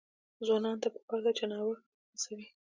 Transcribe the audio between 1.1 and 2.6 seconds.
ده چې، نوښت هڅوي.